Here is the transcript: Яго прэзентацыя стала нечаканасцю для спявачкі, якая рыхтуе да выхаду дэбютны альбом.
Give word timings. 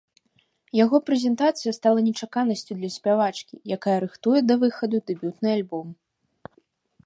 Яго 0.83 0.97
прэзентацыя 1.09 1.73
стала 1.79 1.99
нечаканасцю 2.07 2.73
для 2.79 2.89
спявачкі, 2.97 3.61
якая 3.77 3.97
рыхтуе 4.07 4.39
да 4.53 4.61
выхаду 4.65 4.97
дэбютны 5.11 5.49
альбом. 5.57 5.87